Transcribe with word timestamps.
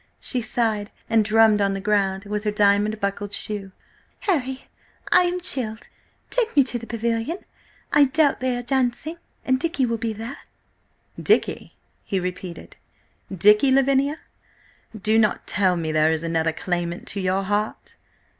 She 0.19 0.41
sighed 0.41 0.89
and 1.11 1.23
drummed 1.23 1.61
on 1.61 1.75
the 1.75 1.79
ground 1.79 2.25
with 2.25 2.43
her 2.45 2.49
diamond 2.49 2.99
buckled 2.99 3.33
shoe. 3.33 3.71
"Harry, 4.21 4.67
I 5.11 5.25
am 5.25 5.39
chilled! 5.39 5.89
Take 6.31 6.55
me 6.57 6.63
to 6.63 6.79
the 6.79 6.87
Pavilion! 6.87 7.45
I 7.93 8.05
doubt 8.05 8.39
they 8.39 8.57
are 8.57 8.63
dancing–and 8.63 9.59
Dicky 9.59 9.85
will 9.85 9.99
be 9.99 10.11
there." 10.11 10.37
"Dicky?" 11.21 11.75
he 12.03 12.19
repeated. 12.19 12.77
"Dicky! 13.31 13.69
Lavinia, 13.69 14.17
do 14.99 15.19
not 15.19 15.45
tell 15.45 15.75
me 15.75 15.91
there 15.91 16.11
is 16.11 16.23
another 16.23 16.51
claimant 16.51 17.07
to 17.09 17.21
your 17.21 17.43
heart?" 17.43 17.95